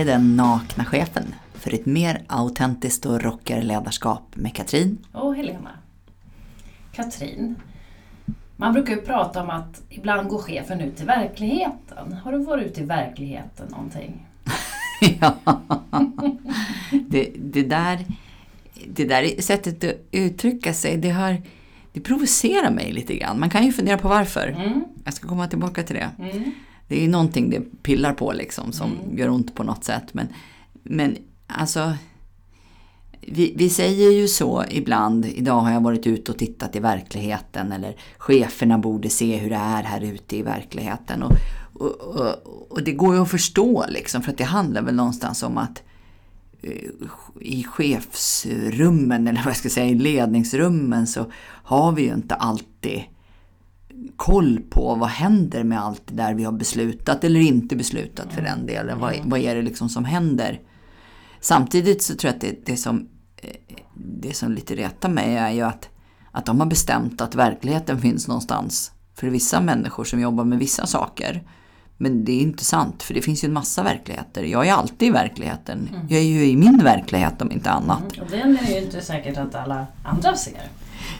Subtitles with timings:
[0.00, 4.98] är den nakna chefen för ett mer autentiskt och rockigare ledarskap med Katrin.
[5.12, 5.70] Och Helena.
[6.92, 7.56] Katrin,
[8.56, 12.12] man brukar ju prata om att ibland går chefen ut i verkligheten.
[12.12, 14.26] Har du varit ute i verkligheten någonting?
[15.20, 15.36] ja,
[17.08, 17.98] det, det, där,
[18.86, 21.42] det där sättet att uttrycka sig, det, har,
[21.92, 23.40] det provocerar mig lite grann.
[23.40, 24.48] Man kan ju fundera på varför.
[24.48, 24.84] Mm.
[25.04, 26.10] Jag ska komma tillbaka till det.
[26.18, 26.52] Mm.
[26.90, 29.18] Det är någonting det pillar på liksom som Mm.
[29.18, 30.14] gör ont på något sätt.
[30.14, 30.28] Men,
[30.82, 31.92] men alltså,
[33.20, 37.72] vi, vi säger ju så ibland, idag har jag varit ute och tittat i verkligheten
[37.72, 41.22] eller cheferna borde se hur det är här ute i verkligheten.
[41.22, 41.32] Och,
[41.74, 45.42] och, och, och det går ju att förstå liksom för att det handlar väl någonstans
[45.42, 45.82] om att
[46.62, 46.72] eh,
[47.40, 53.02] i chefsrummen eller vad jag ska säga i ledningsrummen så har vi ju inte alltid
[54.16, 58.42] koll på vad händer med allt det där vi har beslutat eller inte beslutat för
[58.42, 58.98] den delen.
[58.98, 60.60] Vad, vad är det liksom som händer?
[61.40, 63.50] Samtidigt så tror jag att det, det, som, eh,
[63.94, 65.88] det som lite retar mig är ju att,
[66.32, 70.86] att de har bestämt att verkligheten finns någonstans för vissa människor som jobbar med vissa
[70.86, 71.42] saker.
[71.96, 74.42] Men det är inte sant, för det finns ju en massa verkligheter.
[74.42, 75.90] Jag är alltid i verkligheten.
[76.08, 78.16] Jag är ju i min verklighhet om inte annat.
[78.16, 78.24] Mm.
[78.24, 80.68] Och den är ju inte säkert att alla andra ser.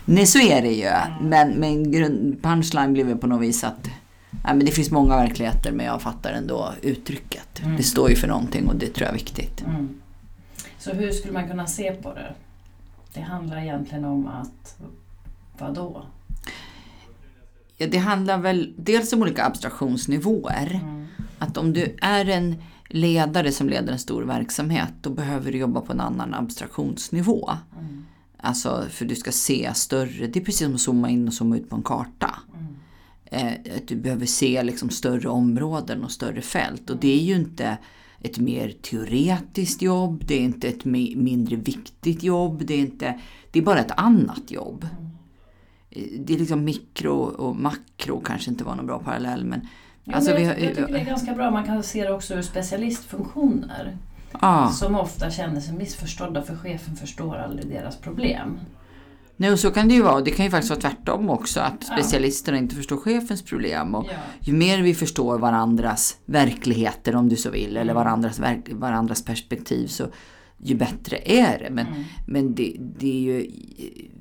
[0.05, 0.91] Nej, så är det ju.
[1.21, 3.87] Men, men grund, punchline blev på något vis att
[4.31, 7.61] nej, men det finns många verkligheter men jag fattar ändå uttrycket.
[7.63, 7.77] Mm.
[7.77, 9.61] Det står ju för någonting och det tror jag är viktigt.
[9.61, 10.01] Mm.
[10.79, 12.33] Så hur skulle man kunna se på det?
[13.13, 14.77] Det handlar egentligen om att,
[15.57, 16.05] vadå?
[17.77, 20.79] Ja, det handlar väl dels om olika abstraktionsnivåer.
[20.83, 21.07] Mm.
[21.39, 22.55] Att om du är en
[22.87, 27.49] ledare som leder en stor verksamhet då behöver du jobba på en annan abstraktionsnivå.
[28.41, 30.27] Alltså för du ska se större.
[30.27, 32.35] Det är precis som att zooma in och zooma ut på en karta.
[32.53, 33.47] Mm.
[33.65, 36.89] Eh, du behöver se liksom större områden och större fält.
[36.89, 37.77] Och det är ju inte
[38.23, 43.19] ett mer teoretiskt jobb, det är inte ett mi- mindre viktigt jobb, det är, inte,
[43.51, 44.87] det är bara ett annat jobb.
[45.89, 49.67] Eh, Det är liksom mikro och makro kanske inte var någon bra parallell men
[50.03, 51.51] Jo, Alltså, men vi jag, har- jag tycker det är ganska bra.
[51.51, 53.97] Man kan se det också ur specialistfunktioner.
[54.41, 54.69] Ja.
[54.69, 58.59] Som ofta känner sig missförstådda för chefen förstår aldrig deras problem.
[59.37, 60.21] Nej, och så kan det ju vara.
[60.21, 63.95] Det kan ju faktiskt vara tvärtom också att specialisterna inte förstår chefens problem.
[63.95, 64.13] Och Ja.
[64.39, 67.95] ju mer vi förstår varandras verkligheter om du så vill eller Mm.
[67.95, 70.05] varandras, varandras perspektiv så
[70.63, 71.69] ju bättre är det.
[71.71, 72.03] Men, Mm.
[72.27, 73.51] men det, det är ju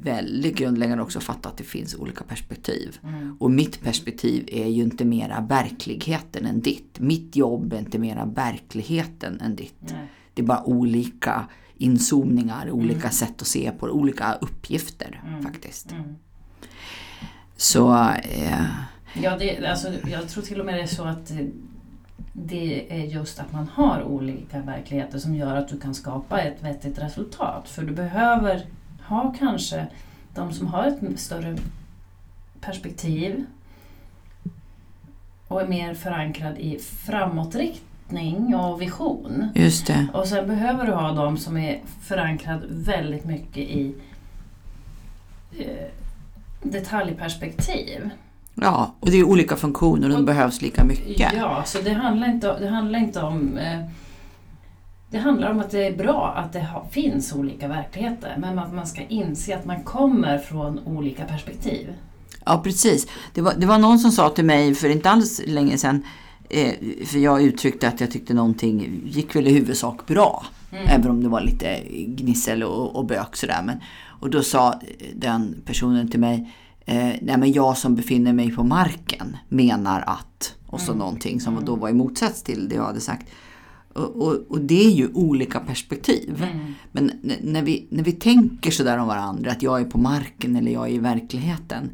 [0.02, 2.98] väldigt grundläggande också att fatta att det finns olika perspektiv.
[3.04, 3.36] Mm.
[3.40, 6.98] Och mitt perspektiv är ju inte mera verkligheten än ditt.
[7.00, 9.74] Mitt jobb är inte mera verkligheten än ditt.
[9.80, 10.06] Nej.
[10.34, 15.42] Det är bara olika inzoomningar, olika sätt att se på det, olika uppgifter Mm.
[15.42, 15.92] faktiskt.
[15.92, 16.14] Mm.
[17.56, 18.64] Så eh,
[19.22, 21.32] Ja, det, alltså, jag tror till och med det är så att
[22.46, 26.62] det- är just att man har olika verkligheter som gör att du kan skapa ett
[26.62, 27.68] vettigt resultat.
[27.68, 28.66] För du behöver
[29.02, 29.86] ha kanske
[30.34, 31.56] de som har ett större
[32.60, 33.44] perspektiv
[35.48, 39.48] och är mer förankrad i framåtriktning och vision.
[39.54, 40.06] just det.
[40.14, 43.94] Och sen behöver du ha de som är förankrad väldigt mycket i
[45.58, 45.86] eh,
[46.62, 48.10] detaljperspektiv.
[48.60, 51.32] Ja, och det är olika funktioner och de behövs lika mycket.
[51.36, 53.58] Ja, så det handlar inte, det handlar inte om...
[53.58, 53.80] Eh,
[55.10, 58.86] det handlar om att det är bra att det finns olika verkligheter, men att man
[58.86, 61.94] ska inse att man kommer från olika perspektiv.
[62.44, 63.06] Ja, precis.
[63.34, 66.04] Det var, det var någon som sa till mig för inte alls länge sedan,
[66.50, 66.74] eh,
[67.06, 70.44] för jag uttryckte att jag tyckte någonting gick väl i huvudsak bra.
[70.72, 70.84] Mm.
[70.88, 73.62] Även om det var lite gnissel och, och bök sådär.
[73.64, 73.80] Men,
[74.20, 74.80] och då sa
[75.14, 76.52] den personen till mig,
[76.86, 80.98] eh, nej men jag som befinner mig på marken menar att, och så Mm.
[80.98, 81.64] någonting som Mm.
[81.64, 83.28] då var i motsats till det jag hade sagt.
[83.94, 86.44] Och, och, och det är ju olika perspektiv.
[86.52, 86.74] Mm.
[86.92, 90.72] Men när vi, när vi tänker sådär om varandra, att jag är på marken eller
[90.72, 91.90] jag är i verkligheten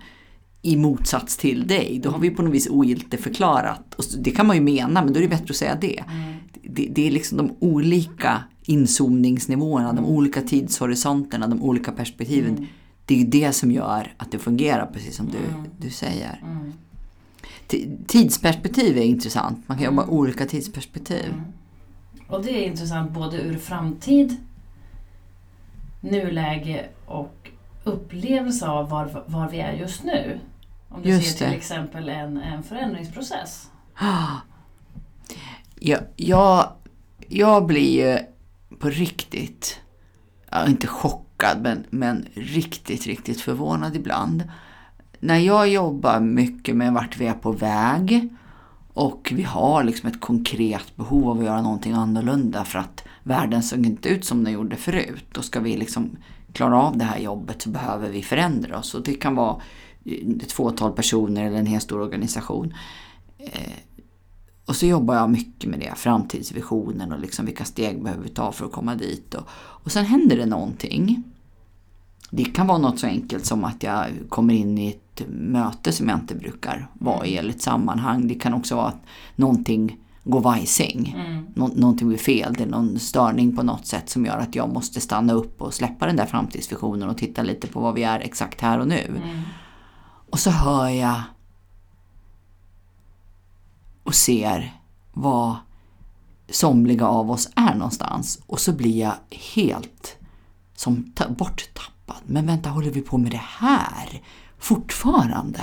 [0.63, 3.95] i motsats till dig, då har vi på något vis ogiltigt förklarat.
[3.95, 5.99] Och så- det kan man ju mena, men då är det bättre att säga det.
[6.11, 6.35] Mm.
[6.63, 12.51] Det, det är liksom de olika inzoomningsnivåerna, de olika tidshorisonterna, de olika perspektiven.
[12.51, 12.67] Mm.
[13.07, 15.67] Det är det som gör att det fungerar, precis som du, Mm.
[15.79, 16.41] du säger.
[16.43, 16.73] Mm.
[17.69, 19.69] Ti- Tidsperspektiv är intressant.
[19.69, 20.15] Man kan jobba Mm.
[20.15, 21.25] olika tidsperspektiv.
[21.33, 21.45] Mm.
[22.29, 24.37] Och det är intressant både ur framtid,
[26.01, 27.51] nuläge och
[27.85, 30.41] upplevelse av var, var vi är just nu.
[30.89, 31.55] Om du Just ser till det.
[31.57, 33.71] exempel en, en förändringsprocess.
[33.99, 34.37] Ah.
[35.81, 36.73] Jag, jag,
[37.29, 38.19] jag blir ju
[38.79, 39.81] på riktigt,
[40.51, 41.26] ja, inte chockad,
[41.63, 44.45] men, men riktigt, riktigt förvånad ibland.
[45.21, 48.29] När jag jobbar mycket med vart vi är på väg
[48.93, 53.63] Och vi har liksom ett konkret behov av att göra någonting annorlunda för att världen
[53.63, 55.37] såg inte ut som den gjorde förut.
[55.37, 56.17] Och ska vi liksom
[56.53, 58.95] klara av det här jobbet så behöver vi förändra oss.
[58.95, 59.61] Och det kan vara
[60.43, 62.75] ett fåtal personer eller en hel stor organisation.
[63.39, 63.73] Eh,
[64.67, 68.53] och så jobbar jag mycket med det, framtidsvisionen och liksom vilka steg behöver vi ta
[68.53, 69.35] för att komma dit.
[69.35, 71.23] Och, och sen händer det någonting.
[72.31, 76.09] Det kan vara något så enkelt som att jag kommer in i ett möte som
[76.09, 78.29] jag inte brukar vara i eller ett sammanhang.
[78.29, 79.03] Det kan också vara att
[79.37, 81.15] någonting går vajsing.
[81.19, 81.47] Mm.
[81.55, 84.69] Nå någonting blir fel, det är någon störning på något sätt som gör att jag
[84.69, 88.21] måste stanna upp och släppa den där framtidsvisionen och titta lite på vad vi är
[88.21, 89.05] exakt här och nu.
[89.07, 89.41] Mm.
[90.31, 91.21] Och så hör jag
[94.07, 94.75] och ser
[95.13, 95.57] vad
[96.51, 98.39] somliga av oss är någonstans.
[98.47, 100.17] Och så blir jag helt
[100.77, 102.17] som ta- borttappad.
[102.27, 104.23] Men vänta, håller vi på med det här
[104.59, 105.61] fortfarande?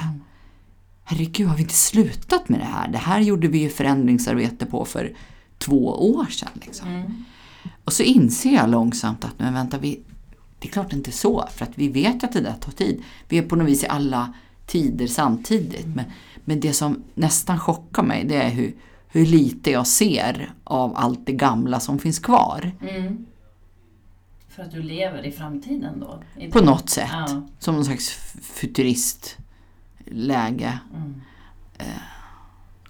[1.03, 2.87] Herregud, har vi inte slutat med det här?
[2.87, 5.15] Det här gjorde vi ju förändringsarbete på för
[5.57, 6.49] två år sedan.
[6.53, 6.87] Liksom.
[6.87, 7.25] Mm.
[7.83, 10.03] Och så inser jag långsamt att men vänta, vi,
[10.59, 11.47] det är klart det inte är så.
[11.51, 13.03] För att vi vet ju att det där tar tid.
[13.27, 14.33] Vi är på något vis i alla
[14.65, 15.87] tider samtidigt.
[15.95, 16.05] Men,
[16.45, 18.75] men det som nästan chockar mig det är hur,
[19.07, 22.71] hur lite jag ser av allt det gamla som finns kvar.
[22.81, 23.25] Mm.
[24.49, 26.23] För att du lever i framtiden då?
[26.39, 27.09] I På något sätt.
[27.11, 27.41] Ja.
[27.59, 28.09] Som någon slags
[28.41, 30.79] futuristläge.
[30.95, 31.21] Mm.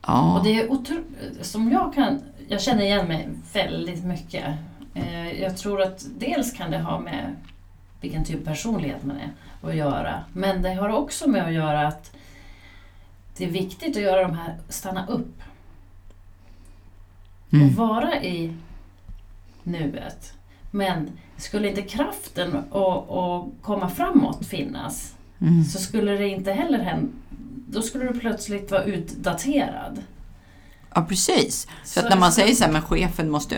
[0.08, 0.38] Ja.
[0.38, 1.04] Och det är otro-
[1.42, 4.46] som jag kan, jag känner igen mig väldigt mycket.
[4.94, 7.36] Eh, Jag tror att dels kan det ha med
[8.04, 9.32] vilken typ av personlighet man är
[9.70, 10.24] att göra.
[10.34, 12.12] Men det har också med att göra att
[13.38, 15.42] det är viktigt att göra de här, stanna upp
[17.48, 17.76] och Mm.
[17.76, 18.54] vara i
[19.64, 20.34] nuet.
[20.72, 25.64] Men skulle inte kraften att att komma framåt finnas Mm.
[25.64, 27.12] så skulle det inte heller hända.
[27.68, 30.02] Då skulle du plötsligt vara utdaterad.
[30.96, 31.68] Ja, precis.
[31.84, 33.58] Så, att när man säger så här, men chefen måste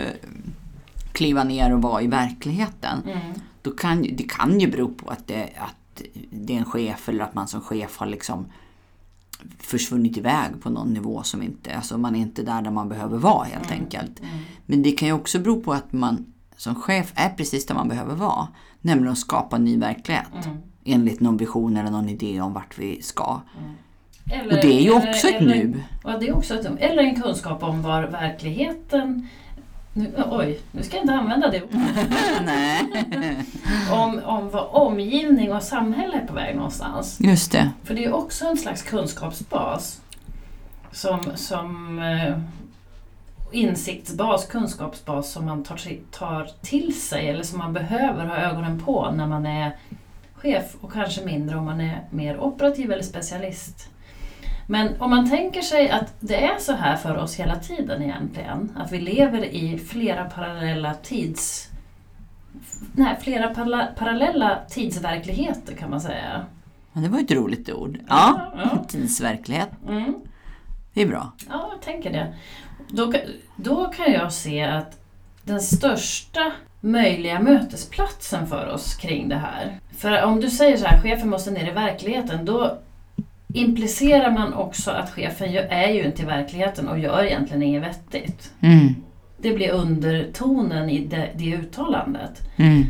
[1.12, 3.04] kliva ner och vara i verkligheten.
[3.06, 3.34] Mm,
[3.66, 6.02] Då kan, det kan ju bero på att det, att
[6.32, 8.46] det är en chef eller att man som chef har liksom
[9.60, 13.18] försvunnit iväg på någon nivå som inte, alltså man är inte där där man behöver
[13.18, 14.20] vara helt enkelt.
[14.20, 14.32] mm,
[14.66, 16.26] Men det kan ju också bero på att man
[16.58, 18.48] som chef är precis där man behöver vara.
[18.82, 20.46] Nämligen att skapa en ny verklighet.
[20.46, 20.58] mm.
[20.88, 23.42] Enligt någon vision eller någon idé om vart vi ska.
[24.32, 25.84] Eller, Och det är ju eller- också ett eller, nu.
[26.04, 29.28] Ja, det är också ett, eller en kunskap om var verkligheten...
[29.98, 31.62] Nu, oj, nu ska jag inte använda det.
[32.46, 33.46] Nej.
[33.92, 37.18] Om, om var omgivning och samhälle är på väg någonstans.
[37.20, 37.70] Just det.
[37.84, 40.02] För det är också en slags kunskapsbas.
[40.92, 42.38] Som, som eh,
[43.52, 45.80] insiktsbas, kunskapsbas som man tar,
[46.12, 49.78] tar till sig eller som man behöver ha ögonen på när man är
[50.34, 53.90] chef och kanske mindre om man är mer operativ eller specialist.
[54.68, 58.72] Men om man tänker sig att det är så här för oss hela tiden egentligen,
[58.76, 61.70] att vi lever i flera parallella tids...
[62.94, 63.48] Nej, flera
[63.96, 66.46] parallella tidsverkligheter kan man säga.
[66.94, 68.00] Men det var ju ett roligt ord.
[68.08, 68.84] Ja, ja.
[68.88, 69.70] tidsverklighet.
[69.88, 70.16] Mm.
[70.94, 71.32] Det är bra.
[71.50, 72.34] Ja, jag tänker det.
[72.90, 73.14] Då,
[73.56, 75.00] då kan jag se att
[75.44, 76.52] den största
[76.82, 79.80] möjliga mötesplatsen för oss kring det här.
[79.98, 82.78] För om du säger så här, chefen måste ner i verkligheten, då
[83.56, 88.54] implicerar man också att chefen är ju inte i verkligheten och gör egentligen inget vettigt.
[88.62, 88.96] Mm.
[89.38, 92.42] Det blir undertonen i det, det uttalandet.
[92.56, 92.84] Mm.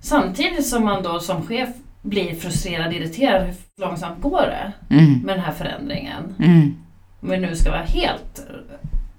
[0.00, 1.68] Samtidigt som man då som chef
[2.02, 5.20] blir frustrerad, irriterad, hur långsamt går det Mm.
[5.20, 6.34] med den här förändringen?
[6.38, 6.76] Mm.
[7.20, 8.46] Om vi nu ska vara helt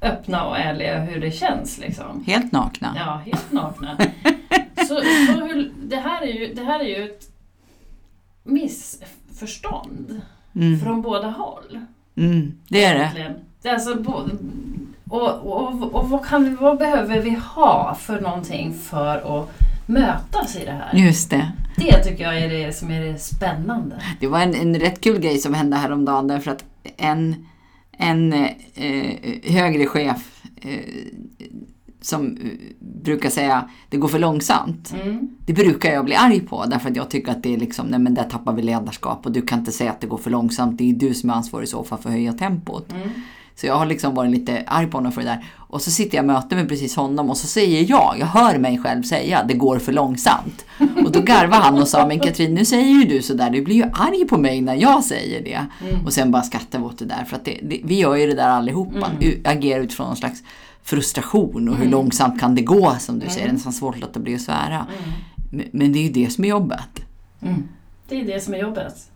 [0.02, 2.24] öppna och ärliga hur det känns liksom.
[2.28, 2.96] Helt nakna.
[2.98, 3.98] Ja, helt nakna.
[4.78, 5.02] så så
[5.46, 7.24] hur, det, här är ju, det här är ju ett
[8.44, 10.22] missförstånd
[10.56, 10.80] Mm.
[10.80, 11.80] från båda håll.
[12.18, 12.54] Mm.
[12.68, 13.00] Det är det.
[13.00, 13.34] egentligen.
[13.62, 13.98] Det är alltså,
[15.10, 19.50] och, och, och vad, kan vad behöver vi ha för någonting för att
[19.86, 20.94] mötas i det här?
[20.94, 21.52] Just det.
[21.78, 23.96] Det tycker jag är det som är det spännande.
[24.20, 26.66] Det var en, en rätt kul grej som hände häromdagen därför att
[26.98, 27.48] en,
[27.92, 30.80] en eh, högre chef eh,
[32.06, 34.94] som eh, brukar säga det går för långsamt.
[35.04, 35.30] Mm.
[35.46, 38.00] Det brukar jag bli arg på därför att jag tycker att det är liksom, nej
[38.00, 40.78] men där tappar vi ledarskap och du kan inte säga att det går för långsamt.
[40.78, 42.92] Det är du som är ansvarig i så fall för att höja tempot.
[42.92, 43.10] Mm.
[43.56, 45.46] Så jag har liksom varit lite arg på honom för det där.
[45.58, 48.58] Och så sitter jag i möte med precis honom och så säger jag, jag hör
[48.58, 50.66] mig själv säga, det går för långsamt.
[51.06, 53.76] Och då garvar han och sa, men Katrin nu säger ju du sådär, du blir
[53.76, 55.66] ju arg på mig när jag säger det.
[55.90, 56.06] Mm.
[56.06, 58.28] Och sen bara skrattar vi åt det där, för att det, det, vi gör ju
[58.28, 59.12] det där allihopa.
[59.22, 59.42] Mm.
[59.44, 60.44] Agerar utifrån någon slags
[60.86, 61.92] frustration och hur Mm.
[61.92, 63.48] långsamt kan det gå som du säger, Mm.
[63.48, 64.88] det är nästan svårt att låta bli att svära.
[65.52, 65.68] Mm.
[65.72, 67.06] Men, det är ju det som är jobbet.
[67.42, 67.64] Mm.
[68.08, 69.12] Det är det som är jobbet.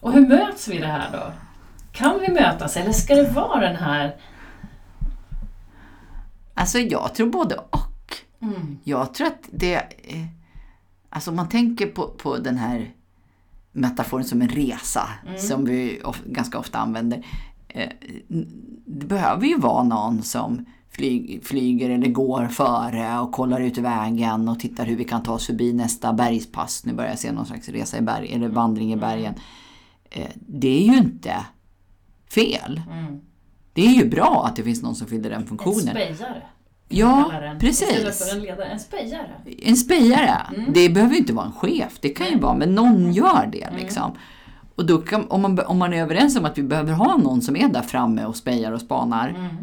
[0.00, 1.32] Och hur möts vi i det här då?
[1.92, 4.16] Kan vi mötas eller ska det vara den här...
[6.54, 8.16] Alltså jag tror både och.
[8.42, 8.78] Mm.
[8.84, 9.74] Jag tror att det...
[9.74, 10.26] eh,
[11.10, 12.90] Alltså om man tänker på, på den här
[13.72, 15.08] metaforen som en resa,
[15.38, 17.26] som vi of, ganska ofta använder.
[17.68, 17.88] Eh,
[18.84, 24.48] Det behöver ju vara någon som flyg, flyger eller går före och kollar ut vägen
[24.48, 26.84] och tittar hur vi kan ta oss förbi nästa bergspass.
[26.84, 29.34] Nu börjar jag se någon slags resa i berg, eller vandring i bergen.
[30.10, 31.34] Eh, Det är ju inte
[32.30, 32.80] fel.
[32.92, 33.20] Mm.
[33.72, 35.78] Det är ju bra att det finns någon som fyller den En funktionen.
[35.88, 36.42] spejare.
[36.88, 38.32] Ja, precis.
[38.34, 38.64] en ledare.
[38.64, 39.30] En spejare.
[39.62, 40.36] En spejare.
[40.56, 40.72] Mm.
[40.74, 41.98] Det behöver ju inte vara en chef.
[42.00, 43.80] Det kan ju vara, men någon gör det Mm.
[43.80, 44.12] liksom.
[44.78, 47.42] Och då kan, om, man, om man är överens om att vi behöver ha någon
[47.42, 49.56] som är där framme och spejar och spanar Mm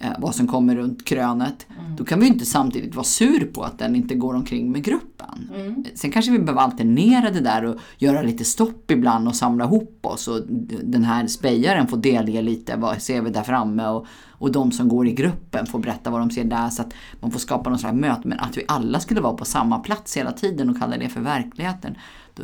[0.00, 1.66] eh, vad som kommer runt krönet.
[1.96, 4.84] Då kan vi ju inte samtidigt vara sur på att den inte går omkring med
[4.84, 5.50] gruppen.
[5.54, 5.84] Mm.
[5.94, 9.98] Sen kanske vi behöver alternera det där och göra lite stopp ibland och samla ihop
[10.02, 10.28] oss.
[10.28, 10.42] Och
[10.82, 13.86] den här spejaren får delge lite, vad ser vi där framme?
[13.86, 16.92] Och, och de som går i gruppen får berätta vad de ser där så att
[17.20, 18.28] man får skapa någon slags möte.
[18.28, 21.20] Men att vi alla skulle vara på samma plats hela tiden och kalla det för
[21.20, 21.94] verkligheten.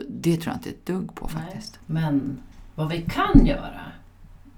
[0.08, 1.78] Det tror jag inte ett dugg på faktiskt.
[1.86, 2.38] Men
[2.74, 3.80] vad vi kan göra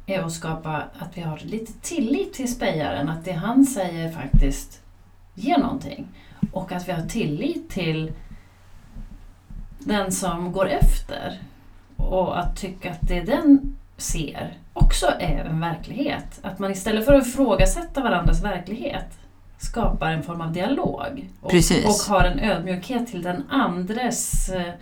[0.09, 4.81] är att skapa att vi har lite tillit till spejaren, att det han säger faktiskt
[5.35, 6.09] ger någonting.
[6.53, 8.13] Och att vi har tillit till
[9.79, 11.39] den som går efter.
[11.97, 16.41] Och att tycka att det den ser också är en verklighet.
[16.43, 19.19] Att man istället för att ifrågasätta varandras verklighet
[19.59, 21.29] skapar en form av dialog.
[21.41, 21.53] Och,
[21.87, 24.75] och har en ödmjukhet till den andres eh,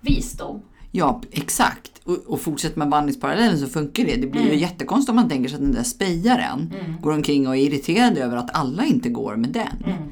[0.00, 0.62] visdom.
[0.94, 2.00] Ja, exakt.
[2.04, 4.16] Och, och fortsätter man vandringsparallellen så funkar det.
[4.16, 4.58] Det blir ju Mm.
[4.60, 7.00] jättekonstigt om man tänker sig att den där spejaren Mm.
[7.00, 9.84] går omkring och är irriterad över att alla inte går med den.
[9.86, 10.02] Mm.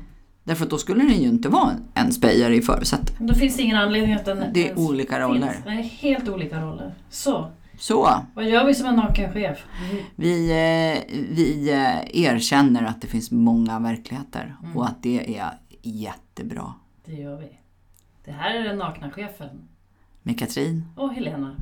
[0.44, 3.12] Därför att då skulle den ju inte vara en spejare i förutsätt.
[3.20, 5.52] Då finns det ingen anledning att den Det är olika roller.
[5.52, 5.66] Finns.
[5.66, 6.94] Är helt olika roller.
[7.10, 9.58] Så, Så, vad gör vi som en naken chef?
[10.16, 14.76] vi, eh, vi eh, erkänner att det finns många verkligheter Mm.
[14.76, 15.50] och att det är
[15.82, 16.74] jättebra.
[17.04, 17.48] Det gör vi.
[18.24, 19.48] Det här är den nakna chefen
[20.22, 21.56] med Katrin och Helena.